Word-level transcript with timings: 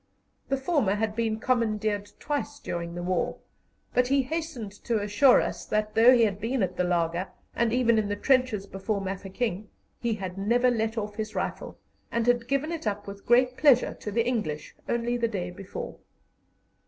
The 0.49 0.57
former 0.57 0.95
had 0.95 1.15
been 1.15 1.37
commandeered 1.39 2.13
twice 2.19 2.57
during 2.57 2.95
the 2.95 3.03
war, 3.03 3.37
but 3.93 4.07
he 4.07 4.23
hastened 4.23 4.71
to 4.85 4.99
assure 4.99 5.39
us 5.41 5.63
that, 5.67 5.93
though 5.93 6.11
he 6.11 6.23
had 6.23 6.41
been 6.41 6.63
at 6.63 6.75
the 6.75 6.83
laager, 6.83 7.27
and 7.55 7.71
even 7.71 7.99
in 7.99 8.07
the 8.09 8.15
trenches 8.15 8.65
before 8.65 8.99
Mafeking, 8.99 9.69
he 9.99 10.15
had 10.15 10.39
never 10.39 10.71
let 10.71 10.97
off 10.97 11.17
his 11.17 11.35
rifle, 11.35 11.77
and 12.11 12.25
had 12.25 12.47
given 12.47 12.71
it 12.71 12.87
up 12.87 13.05
with 13.05 13.27
great 13.27 13.55
pleasure 13.57 13.93
to 13.99 14.09
the 14.11 14.25
English 14.25 14.73
only 14.89 15.17
the 15.17 15.27
day 15.27 15.51
before. 15.51 15.99